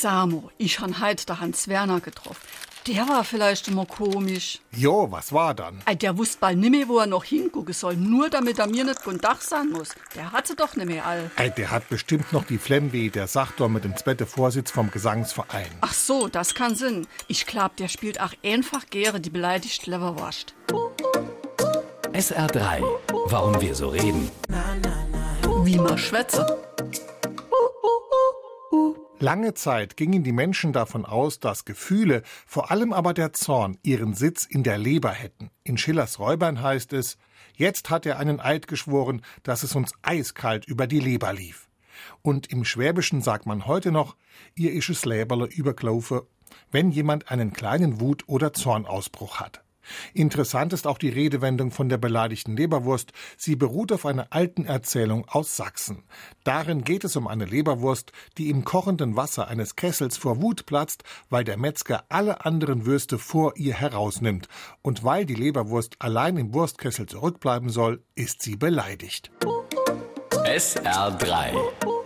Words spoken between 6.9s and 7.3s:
er noch